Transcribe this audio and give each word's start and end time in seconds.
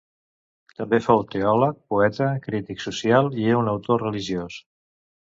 També 0.77 0.99
fou 1.07 1.19
teòleg, 1.33 1.77
poeta, 1.95 2.29
crític 2.47 2.81
social, 2.87 3.29
i 3.43 3.47
un 3.59 3.71
autor 3.75 4.03
religiós. 4.05 4.57